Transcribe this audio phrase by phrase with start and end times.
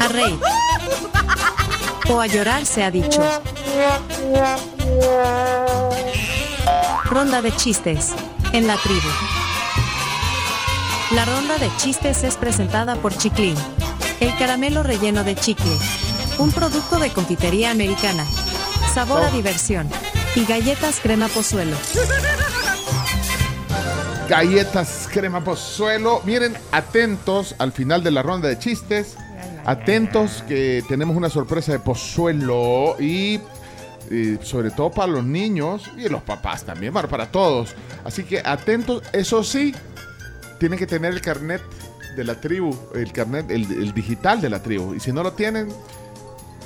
[0.00, 0.38] A reír.
[2.08, 3.22] O a llorar se ha dicho.
[7.04, 8.14] Ronda de chistes.
[8.52, 9.08] En la tribu.
[11.12, 13.56] La ronda de chistes es presentada por Chiclin.
[14.20, 15.76] El caramelo relleno de chicle.
[16.38, 18.24] Un producto de confitería americana.
[18.92, 19.88] Sabor a diversión.
[20.34, 21.76] Y galletas crema pozuelo.
[24.28, 26.20] Galletas crema pozuelo.
[26.24, 29.16] Miren, atentos al final de la ronda de chistes.
[29.68, 33.38] Atentos que tenemos una sorpresa de pozuelo y,
[34.40, 37.76] sobre todo para los niños y los papás también, para todos.
[38.02, 39.74] Así que atentos, eso sí,
[40.58, 41.60] tienen que tener el carnet
[42.16, 44.94] de la tribu, el carnet, el digital de la tribu.
[44.94, 45.68] Y si no lo tienen,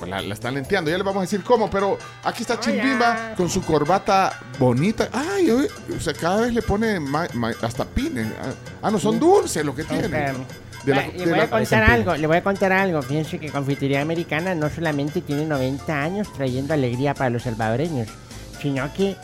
[0.02, 0.90] pues la, la están lenteando.
[0.90, 5.08] Ya les vamos a decir cómo, pero aquí está Chimbimba con su corbata bonita.
[5.12, 8.26] Ay, o sea, cada vez le pone ma- ma- hasta pines.
[8.82, 10.10] Ah, no, son dulces lo que tienen.
[10.10, 13.00] De la- de le voy la- a contar algo, le voy a contar algo.
[13.02, 18.08] Fíjense que Confitería Americana no solamente tiene 90 años trayendo alegría para los salvadoreños,
[18.60, 19.16] sino que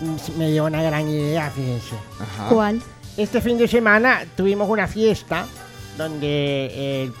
[0.00, 1.96] mm, me dio una gran idea, fíjense.
[2.18, 2.48] Ajá.
[2.48, 2.80] ¿Cuál?
[3.18, 5.44] Este fin de semana tuvimos una fiesta
[5.98, 7.12] donde eh,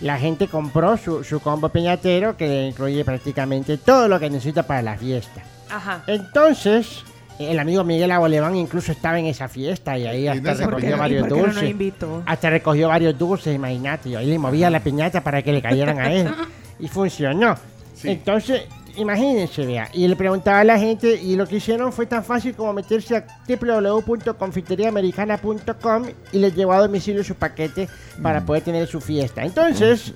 [0.00, 4.82] la gente compró su, su combo piñatero que incluye prácticamente todo lo que necesita para
[4.82, 5.42] la fiesta.
[5.70, 6.02] Ajá.
[6.06, 7.04] Entonces,
[7.38, 11.28] el amigo Miguel Aboleván incluso estaba en esa fiesta y ahí hasta recogió varios ¿Y
[11.28, 11.70] por qué no nos dulces.
[11.70, 12.22] invitó?
[12.26, 14.10] Hasta recogió varios dulces, imagínate.
[14.10, 16.30] Y ahí le movía la piñata para que le cayeran a él.
[16.82, 17.56] Y funcionó.
[17.94, 18.08] Sí.
[18.08, 18.62] Entonces,
[19.00, 19.88] imagínense, vea.
[19.92, 23.16] Y le preguntaba a la gente, y lo que hicieron fue tan fácil como meterse
[23.16, 28.22] a www.confiteriamericana.com y les llevó a domicilio su paquete Mm.
[28.22, 29.42] para poder tener su fiesta.
[29.44, 30.14] Entonces,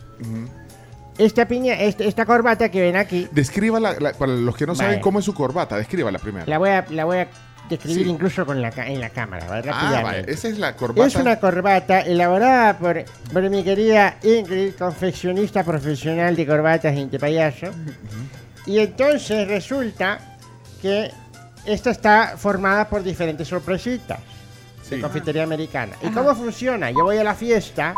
[1.19, 4.93] esta piña, este- esta corbata que ven aquí, Descríbala, la- para los que no saben
[4.93, 5.03] Vale.
[5.03, 6.45] cómo es su corbata, descríbala primero.
[6.47, 7.29] la voy a, la voy a
[7.69, 8.11] describir Sí.
[8.11, 9.71] incluso con la, en la cámara, ¿vale?
[9.73, 11.07] ah, vaya, esa es la corbata.
[11.07, 17.69] Es una corbata elaborada por, por mi querida Ingrid, confeccionista profesional de corbatas de payaso.
[18.67, 20.19] Y entonces resulta
[20.81, 21.11] que
[21.67, 24.19] esta está formada por diferentes sorpresitas
[24.83, 24.97] Sí.
[24.97, 25.95] de confitería americana.
[26.03, 26.91] ¿Y cómo funciona?
[26.91, 27.95] Yo voy a la fiesta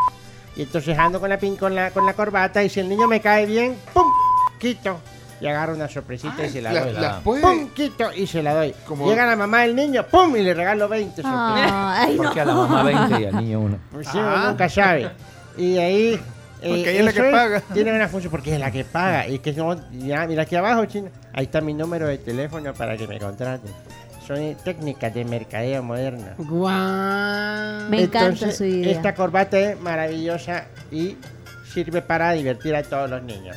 [0.55, 3.07] y entonces ando con la, pin, con la, con la corbata y si el niño
[3.07, 4.05] me cae bien, ¡pum!
[4.59, 4.99] Quito.
[5.39, 7.21] Y agarro una sorpresita y se la La- doy.
[7.23, 7.69] puede- ¡Pum!
[7.71, 8.73] Quito y se la doy.
[8.87, 10.35] Como- Llega la mamá del niño, ¡pum!
[10.37, 12.07] Y le regalo 20 sorpresas.
[12.09, 12.23] No.
[12.23, 13.77] Porque a la mamá 20 y al niño 1.
[13.91, 15.11] Pues sí, uno nunca sabe.
[15.57, 16.21] Y ahí.
[16.61, 17.61] Eh, Porque ella es la que paga.
[17.73, 19.27] Tiene una función porque es la que paga.
[19.27, 21.09] Y que no, ya, mira aquí abajo, chino.
[21.33, 23.71] Ahí está mi número de teléfono para que me contraten.
[24.25, 26.27] Son técnicas de mercadeo moderno.
[26.37, 27.89] Guau.
[27.89, 28.91] Me encanta su idea.
[28.91, 31.15] Esta corbata es maravillosa y
[31.73, 33.55] sirve para divertir a todos los niños.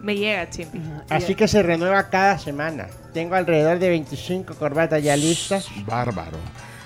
[0.00, 0.80] Me llega, Chimpi.
[1.08, 2.88] Así que se renueva cada semana.
[3.12, 6.38] Tengo alrededor de 25 corbatas ya listas Bárbaro.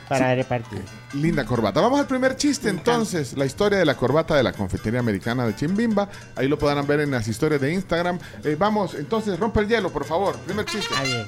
[0.08, 0.82] Para repartir.
[1.14, 1.80] Linda corbata.
[1.80, 3.36] Vamos al primer chiste entonces.
[3.36, 6.08] La historia de la corbata de la confitería americana de Chimbimba.
[6.34, 8.18] Ahí lo podrán ver en las historias de Instagram.
[8.44, 10.36] Eh, vamos, entonces, rompe el hielo, por favor.
[10.38, 10.94] Primer chiste.
[10.96, 11.26] Ahí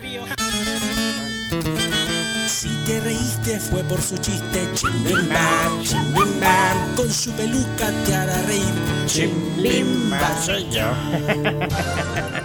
[0.00, 0.34] viene.
[2.46, 8.74] Si te reíste fue por su chiste, chimbimba, chimbimba, con su peluca te hará reír,
[9.06, 10.40] chimbimba.
[10.40, 10.90] soy yo.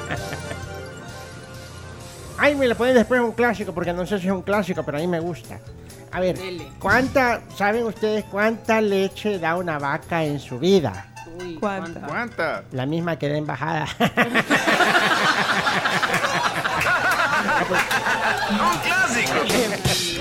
[2.40, 4.98] Ay, me lo ponen después un clásico, porque no sé si es un clásico, pero
[4.98, 5.60] a mí me gusta.
[6.12, 6.38] A ver,
[6.80, 11.08] ¿cuánta, saben ustedes cuánta leche da una vaca en su vida?
[11.60, 12.00] ¿Cuánta?
[12.02, 12.64] ¿Cuánta?
[12.72, 13.88] La misma que da embajada.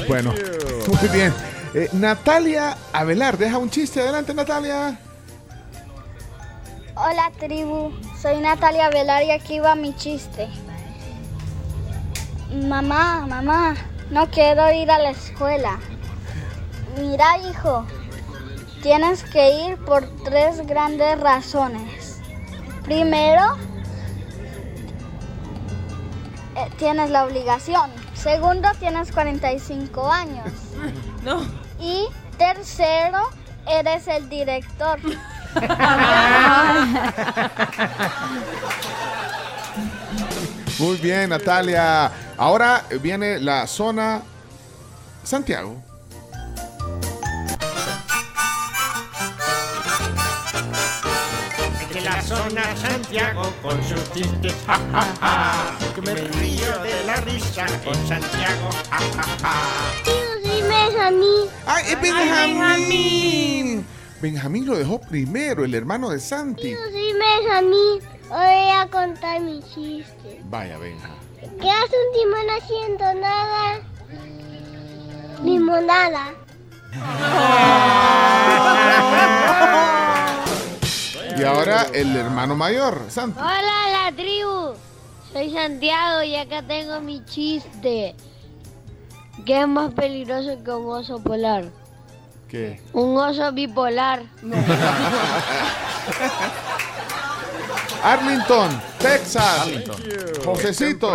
[0.09, 0.33] Bueno,
[0.87, 1.35] muy bien.
[1.75, 4.01] Eh, Natalia Avelar, deja un chiste.
[4.01, 4.99] Adelante, Natalia.
[6.95, 10.49] Hola tribu, soy Natalia Velar y aquí va mi chiste.
[12.51, 13.75] Mamá, mamá,
[14.11, 15.79] no quiero ir a la escuela.
[16.99, 17.85] Mira hijo,
[18.83, 22.21] tienes que ir por tres grandes razones.
[22.85, 23.43] Primero,
[26.57, 27.91] eh, tienes la obligación.
[28.15, 30.49] Segundo, tienes 45 años.
[31.25, 31.43] No.
[31.81, 32.07] Y
[32.39, 33.29] tercero,
[33.67, 35.01] eres el director.
[40.79, 42.13] Muy bien, Natalia.
[42.37, 44.23] Ahora viene la zona
[45.25, 45.83] Santiago.
[51.93, 55.79] De la zona Santiago con sus chistes, ja, ja, ja.
[55.95, 59.55] Que me río de la risa con Santiago, ja, ja, ja.
[60.45, 61.51] Dime a mí.
[61.67, 63.85] ¡Ay, es Benjamín!
[64.23, 66.77] Benjamín lo dejó primero, el hermano de Santi.
[67.63, 68.01] Mí.
[68.29, 70.41] Voy a contar mi chiste.
[70.45, 71.09] Vaya, Benja.
[71.41, 73.81] ¿Qué hace un timón haciendo nada?
[75.43, 76.35] Limonada.
[81.49, 83.41] ahora el hermano mayor, Santo.
[83.41, 84.75] Hola la tribu,
[85.33, 88.15] soy Santiago y acá tengo mi chiste.
[89.47, 91.65] ¿Qué es más peligroso que un oso polar?
[92.49, 92.83] ¿Qué?
[92.93, 94.25] Un oso bipolar.
[98.03, 99.69] Arlington, Texas.
[100.45, 101.13] Josecito.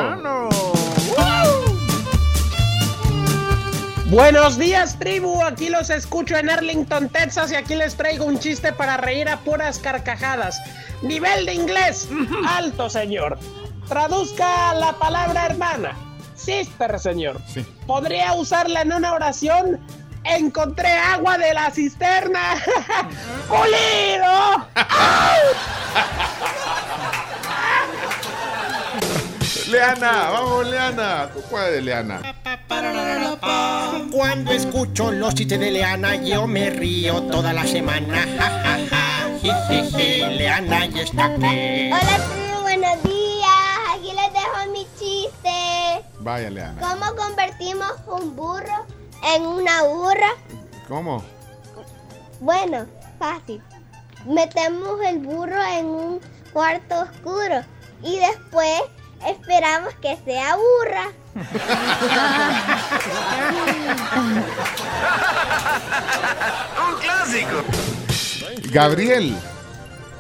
[4.08, 5.42] Buenos días, tribu.
[5.44, 9.40] Aquí los escucho en Arlington, Texas, y aquí les traigo un chiste para reír a
[9.40, 10.62] puras carcajadas.
[11.02, 12.08] Nivel de inglés
[12.48, 13.40] alto, señor.
[13.88, 15.98] Traduzca la palabra hermana.
[16.36, 17.42] Sister, señor.
[17.48, 17.66] Sí.
[17.88, 19.80] ¿Podría usarla en una oración?
[20.26, 22.62] Encontré agua de la cisterna.
[23.48, 24.68] ¡Pulido!
[29.74, 31.30] Leana, vamos, Leana.
[31.34, 32.22] Tú puedes, Leana.
[34.12, 38.26] Cuando escucho los chistes de Leana, yo me río toda la semana.
[38.38, 39.04] Ja, ja, ja.
[39.42, 41.92] Jijiji, Leana ya está aquí.
[41.92, 43.50] Hola, buenos días.
[43.96, 46.06] Aquí les dejo mi chiste.
[46.20, 46.80] Vaya, Leana.
[46.80, 48.86] ¿Cómo convertimos un burro
[49.36, 50.30] en una burra?
[50.88, 51.24] ¿Cómo?
[52.40, 52.86] Bueno,
[53.18, 53.62] fácil.
[54.26, 56.22] Metemos el burro en un
[56.54, 57.64] cuarto oscuro
[58.02, 58.82] y después
[59.28, 61.12] esperamos que sea burra.
[66.88, 67.64] Un clásico.
[68.72, 69.36] Gabriel.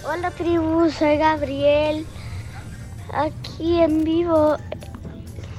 [0.05, 2.05] Hola tribu, soy Gabriel.
[3.13, 4.57] Aquí en vivo.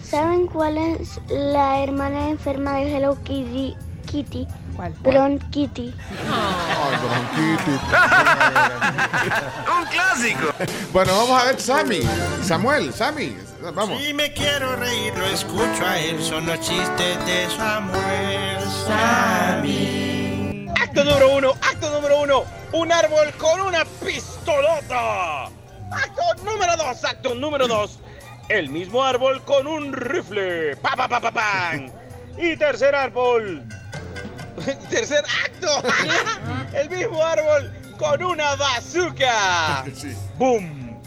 [0.03, 3.75] ¿Saben cuál es la hermana enferma de Hello Kitty?
[4.07, 4.47] Kitty.
[4.77, 4.93] ¿Cuál?
[5.03, 5.95] Bron Kitty.
[9.79, 10.55] Un clásico.
[10.93, 12.01] Bueno, vamos a ver Sammy.
[12.43, 13.37] Samuel, Sammy.
[13.75, 14.03] Vamos.
[14.03, 16.23] Si me quiero reír, lo escucho a él.
[16.23, 18.59] Son los chistes de Samuel.
[18.87, 20.67] Sammy.
[20.81, 22.45] Acto número uno, acto número uno.
[22.73, 25.47] Un árbol con una pistolota.
[25.91, 27.99] Acto número dos, acto número dos.
[28.49, 30.77] El mismo árbol con un rifle.
[30.77, 31.93] Pa, pa, pa, pa, pan.
[32.37, 33.65] Y tercer árbol.
[34.91, 35.83] Tercer acto.
[36.73, 39.85] El mismo árbol con una bazooka.
[39.95, 40.15] Sí.
[40.39, 41.01] ¡Boom!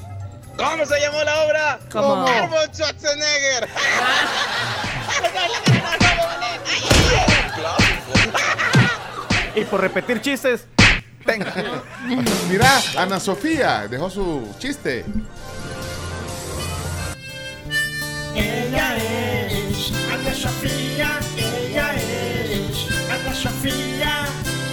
[0.58, 1.80] ¿Cómo se llamó la obra?
[1.92, 2.26] ¿Cómo?
[2.28, 3.70] Arnold Schwarzenegger.
[9.56, 10.66] Y por repetir chistes,
[11.26, 11.54] venga.
[12.50, 15.06] Mira, Ana Sofía dejó su chiste.
[18.36, 21.20] Ella es Ana Sofía.
[23.38, 24.26] Sofía.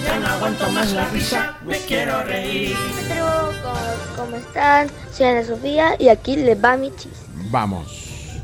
[0.03, 1.55] Ya no aguanto más la risa.
[1.63, 2.75] Me quiero reír.
[3.61, 3.75] ¿cómo,
[4.15, 4.89] cómo están?
[5.11, 7.27] Soy Ana Sofía y aquí les va mi chiste.
[7.51, 8.41] Vamos.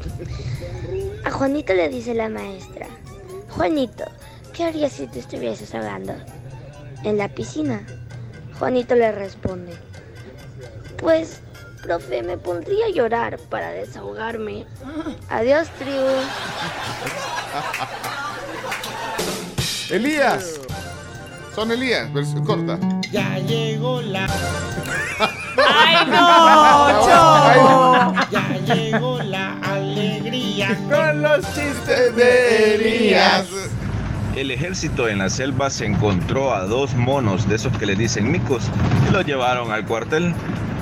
[1.26, 2.86] A Juanito le dice la maestra.
[3.50, 4.06] Juanito,
[4.54, 6.14] ¿qué harías si te estuvieses ahogando?
[7.04, 7.82] En la piscina.
[8.60, 9.74] Juanito le responde.
[10.98, 11.42] Pues,
[11.82, 14.68] profe, me pondría a llorar para desahogarme.
[15.30, 15.98] Adiós, tribu.
[19.92, 20.62] Elías.
[21.54, 22.80] Son Elías, versión corta.
[23.12, 24.26] Ya llegó la.
[25.58, 28.14] ¡Ay, no!
[28.14, 28.28] ¡Choco!
[28.32, 30.78] Ya llegó la alegría.
[30.90, 33.48] Con los chistes de Elías.
[34.34, 38.32] El ejército en la selva se encontró a dos monos de esos que le dicen
[38.32, 38.64] micos
[39.10, 40.34] y los llevaron al cuartel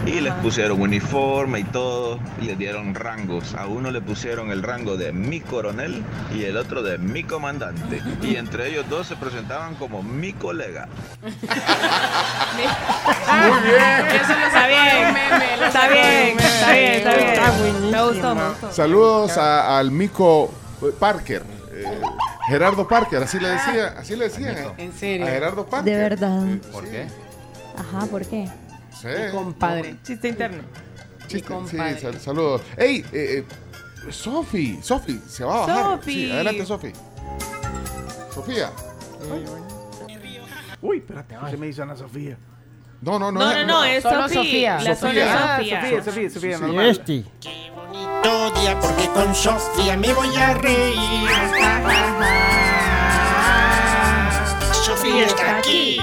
[0.10, 3.54] y les pusieron uniforme y todo y les dieron rangos.
[3.56, 6.04] A uno le pusieron el rango de mi coronel
[6.36, 10.88] y el otro de mi comandante y entre ellos dos se presentaban como mi colega.
[11.22, 11.32] Muy
[13.70, 14.08] bien.
[14.22, 15.18] Eso lo está bien.
[15.64, 17.30] Está bien, está bien, está bien.
[17.30, 17.92] Está buenísimo.
[17.92, 18.72] Me gustó, me gustó.
[18.72, 20.52] Saludos a- al Mico
[21.00, 21.44] Parker.
[21.74, 22.02] eh,
[22.48, 24.58] Gerardo Parker, así le decía, así le decían.
[24.58, 25.28] eh, En serio.
[25.28, 25.94] A Gerardo Parker.
[25.94, 26.42] De verdad.
[26.72, 27.08] ¿Por qué?
[27.78, 28.50] Ajá, ¿por qué?
[29.32, 29.98] Compadre.
[30.04, 30.64] Chiste interno.
[31.28, 31.96] Chiste, compadre.
[31.96, 32.62] sí, sal- saludos.
[32.78, 33.06] ¡Ey!
[33.14, 35.86] Eh, eh, Sofi, Sofi, se va a bajar.
[35.98, 36.14] Sofi.
[36.14, 36.92] Sí, adelante, Sofi.
[38.34, 38.72] Sofía.
[40.82, 42.38] Uy, espérate, se me hizo Ana Sofía.
[43.02, 43.40] No, no, no.
[43.40, 44.80] No, no, no, es Solo Sofía.
[44.80, 44.90] Sofía.
[44.90, 45.28] La Sofía.
[45.28, 45.82] zona Ah, Sofía.
[45.82, 46.86] Sofía, Sofía, Sofía, normal.
[46.90, 47.24] este.
[47.76, 51.30] Bonito día porque con Sofía me voy a reír.
[54.86, 55.99] Sofía está aquí.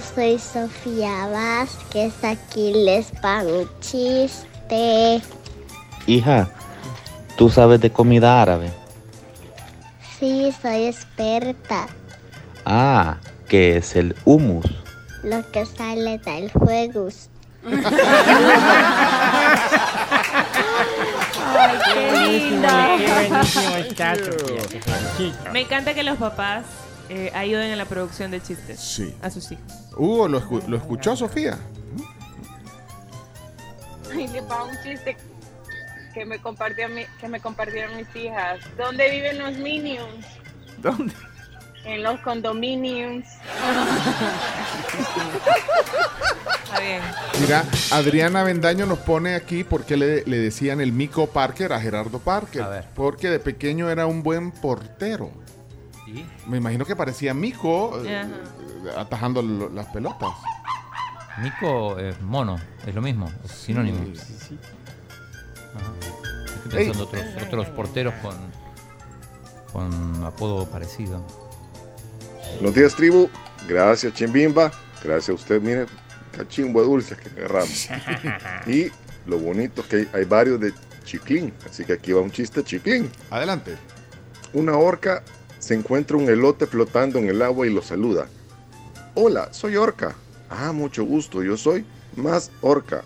[0.00, 2.12] Soy Sofía Vázquez.
[2.22, 5.20] Aquí les va mi chiste.
[6.06, 6.48] Hija,
[7.36, 8.70] ¿tú sabes de comida árabe?
[10.18, 11.88] Sí, soy experta.
[12.64, 13.16] Ah,
[13.48, 14.66] que es el hummus.
[15.24, 17.08] Lo que sale del fuego.
[21.56, 22.96] Ay, qué linda.
[25.16, 25.32] Qué.
[25.52, 26.64] Me encanta que los papás
[27.08, 29.14] eh, ayuden en la producción de chistes Sí.
[29.22, 29.64] a sus hijos.
[29.96, 31.58] Hugo, ¿lo, escu- lo escuchó Sofía?
[34.14, 35.16] Ay, le va un chiste
[36.14, 38.58] que me compartió mi- que me compartieron mis hijas.
[38.76, 40.26] ¿Dónde viven los minions?
[40.78, 41.12] ¿Dónde?
[41.84, 43.26] En los condominiums.
[46.64, 47.00] Está bien.
[47.40, 52.18] Mira, Adriana Bendaño nos pone aquí porque le, le decían el Mico Parker a Gerardo
[52.18, 52.84] Parker.
[52.94, 55.30] Porque de pequeño era un buen portero.
[56.46, 58.26] Me imagino que parecía Mico eh,
[58.96, 60.30] atajando lo- las pelotas.
[61.42, 63.98] Mico es mono, es lo mismo, es sinónimo.
[65.74, 65.92] Ajá.
[66.64, 68.34] Estoy pensando otros, otros porteros con,
[69.72, 71.24] con apodo parecido.
[72.54, 73.28] Buenos días, tribu.
[73.68, 74.72] Gracias, Chimbimba.
[75.02, 75.86] Gracias a usted, mire,
[76.36, 77.88] cachimbo de dulce que agarramos.
[78.66, 78.90] y
[79.26, 80.72] lo bonito es que hay, hay varios de
[81.04, 81.52] chiclín.
[81.68, 83.10] Así que aquí va un chiste chiclín.
[83.30, 83.76] Adelante.
[84.54, 85.22] Una orca
[85.58, 88.26] se encuentra un elote flotando en el agua y lo saluda.
[89.14, 90.14] Hola, soy orca.
[90.50, 91.84] Ah, mucho gusto, yo soy
[92.16, 93.02] más orca.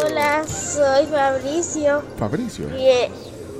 [0.00, 2.02] Hola, soy Fabricio.
[2.18, 2.76] Fabricio.
[2.76, 3.10] Y, eh,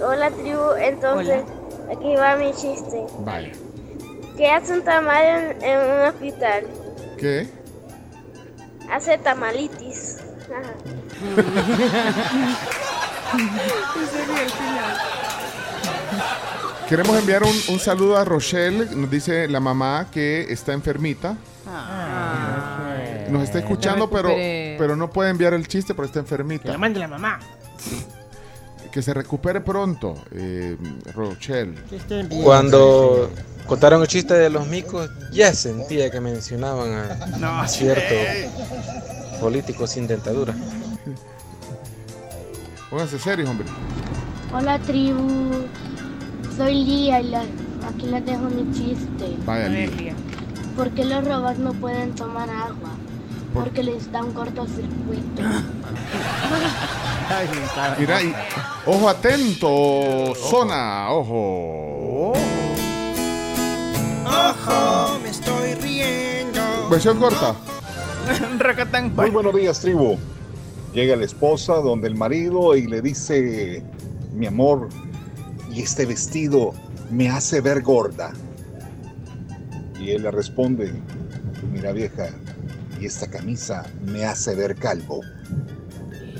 [0.04, 1.44] hola tribu, entonces
[1.90, 3.04] aquí va mi chiste.
[3.20, 3.52] Vaya.
[4.36, 6.66] ¿Qué hace un tamal en, en un hospital?
[7.18, 7.48] ¿Qué?
[8.90, 10.18] Hace tamalitis.
[10.50, 10.72] Ajá.
[16.88, 18.86] Queremos enviar un, un saludo a Rochelle.
[18.94, 21.36] Nos dice la mamá que está enfermita.
[23.30, 26.64] Nos está escuchando, pero, pero no puede enviar el chiste porque está enfermita.
[26.64, 27.38] Que lo mande la mamá.
[28.90, 30.76] Que se recupere pronto, eh,
[31.14, 31.74] Rochelle.
[32.44, 33.30] Cuando
[33.66, 38.14] contaron el chiste de los micos, ya sentía que mencionaban a, No, a cierto
[39.40, 40.54] político sin dentadura.
[42.90, 43.66] Pónganse serios, hombre.
[44.54, 45.64] Hola tribu,
[46.56, 47.40] soy Lía y la-
[47.88, 49.36] aquí les dejo mi chiste.
[49.46, 50.14] Vaya, Lía.
[50.76, 52.90] ¿Por qué los robots no pueden tomar agua?
[53.54, 55.42] Porque les da un cortocircuito.
[57.98, 58.34] Mira, y-
[58.86, 62.32] ojo atento, zona, ojo.
[64.26, 66.60] Ojo, me estoy riendo.
[66.90, 67.54] Versión corta.
[69.16, 70.18] Muy buenos días, tribu.
[70.92, 73.82] Llega la esposa donde el marido y le dice,
[74.34, 74.90] mi amor,
[75.72, 76.74] y este vestido
[77.10, 78.32] me hace ver gorda.
[79.98, 80.92] Y él le responde,
[81.72, 82.28] mira vieja,
[83.00, 85.20] y esta camisa me hace ver calvo.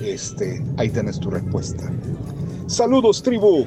[0.03, 1.91] Este, ahí tenés tu respuesta.
[2.67, 3.67] Saludos, tribu.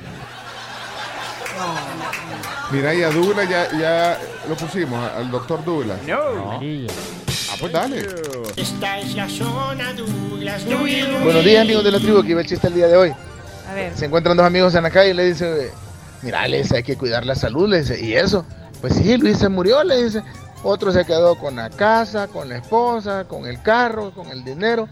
[2.72, 6.00] Mira, y a Douglas ya, ya lo pusimos, al doctor Douglas.
[6.08, 6.60] No.
[7.56, 8.06] Ah, pues dale.
[8.58, 10.66] Esta es la zona Douglas.
[10.66, 13.14] Buenos días, amigos de la tribu, aquí va el chiste el día de hoy.
[13.70, 13.96] A ver.
[13.96, 15.72] Se encuentran dos amigos en la calle y le dice,
[16.22, 18.46] mira, le dice, hay que cuidar la salud, le dice, ¿y eso?
[18.82, 20.22] Pues sí, Luis se murió, le dice.
[20.64, 24.90] Otro se quedó con la casa, con la esposa, con el carro, con el dinero.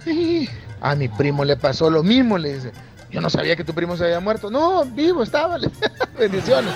[0.79, 2.72] A mi primo le pasó lo mismo, le dice.
[3.12, 4.50] Yo no sabía que tu primo se había muerto.
[4.50, 5.58] No, vivo estaba.
[6.17, 6.72] Bendiciones.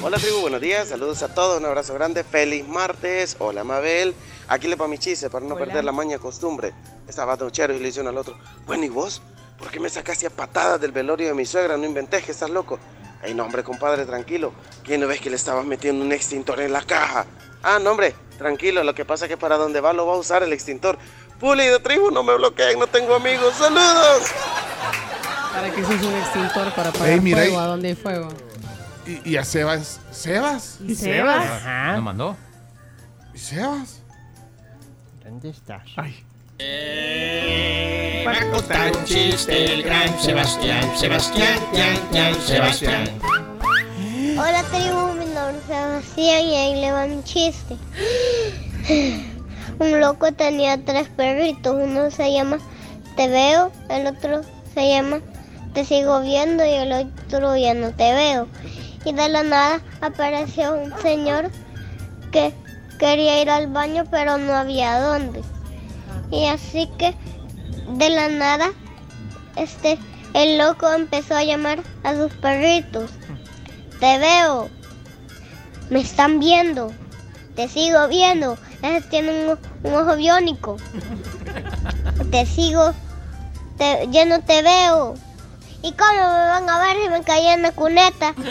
[0.00, 4.14] Hola tribu, buenos días, saludos a todos, un abrazo grande, feliz martes, hola Mabel,
[4.46, 5.64] aquí le pa mi chiste para no Hola.
[5.64, 6.72] perder la maña costumbre.
[7.08, 9.20] Estaba Chero y le dice uno al otro, bueno y vos,
[9.58, 11.76] ¿por qué me sacaste a patadas del velorio de mi suegra?
[11.76, 12.78] No inventé que estás loco.
[13.24, 14.52] Ey, no hombre, compadre, tranquilo,
[14.84, 17.26] ¿quién no ves que le estabas metiendo un extintor en la caja?
[17.64, 20.18] Ah, no hombre, tranquilo, lo que pasa es que para donde va lo va a
[20.18, 20.96] usar el extintor.
[21.40, 24.28] Puli de tribu, no me bloqueen, no tengo amigos, saludos.
[25.52, 26.72] ¿Para qué se usa un extintor?
[26.72, 27.58] Para apagar Ey, mira fuego.
[27.58, 28.28] ¿A dónde hay fuego?
[29.08, 30.00] Y, y a Sebas.
[30.10, 30.78] ¿Sebas?
[30.86, 31.46] ¿Y Sebas?
[31.46, 31.96] Ajá.
[31.96, 32.36] ¿Lo mandó?
[33.34, 34.02] ¿Y Sebas?
[35.24, 35.82] ¿Dónde estás?
[35.96, 36.24] Ay.
[38.26, 43.08] Va a contar un chiste el gran Sebastián, Sebastián, Tian, Tian, Sebastián.
[44.38, 47.76] Hola tribu, mi nombre es Sebastián y ahí le va mi chiste.
[49.78, 52.58] Un loco tenía tres perritos, uno se llama
[53.16, 54.42] Te veo, el otro
[54.74, 55.20] se llama
[55.72, 58.48] Te sigo viendo y el otro ya no te veo.
[59.04, 61.50] Y de la nada apareció un señor
[62.32, 62.52] que
[62.98, 65.42] quería ir al baño pero no había dónde.
[66.30, 67.14] Y así que
[67.96, 68.70] de la nada
[69.56, 69.98] este
[70.34, 73.10] el loco empezó a llamar a sus perritos.
[73.98, 74.68] Te veo.
[75.90, 76.92] Me están viendo.
[77.56, 78.58] Te sigo viendo.
[79.10, 80.76] Tiene un, un ojo biónico.
[82.30, 82.92] Te sigo.
[83.78, 85.14] Te, yo no te veo.
[85.82, 88.34] ¿Y cómo me van a ver si me caí en la cuneta?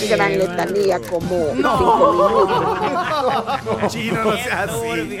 [0.00, 2.12] Ay, gran letanía como cinco
[2.84, 3.88] minutos.
[3.92, 5.18] Chino, no sea así.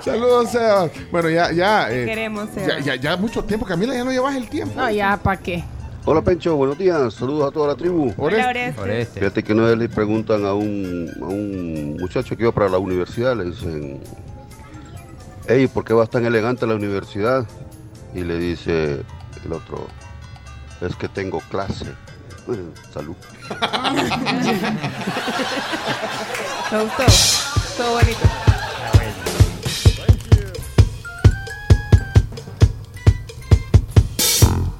[0.04, 0.88] Saludos, Seba.
[1.10, 1.90] Bueno, ya, ya.
[1.90, 2.66] eh, Queremos, Seba.
[2.66, 4.74] ya, ya, ya mucho tiempo, Camila, ya no llevas el tiempo.
[4.76, 5.62] No, ya, ¿para qué?
[6.06, 8.12] Hola Pencho, buenos días, saludos a toda la tribu.
[8.16, 8.80] Hola, Oreste.
[8.80, 9.20] Oreste.
[9.20, 12.78] Fíjate que una vez le preguntan a un, a un muchacho que iba para la
[12.78, 14.00] universidad, le dicen,
[15.50, 17.44] hey, ¿por qué vas tan elegante a la universidad?
[18.14, 19.02] Y le dice
[19.44, 19.88] el otro,
[20.80, 21.86] es que tengo clase.
[22.92, 23.16] Salud.
[26.70, 27.02] Me gustó.
[27.76, 28.39] Todo bonito.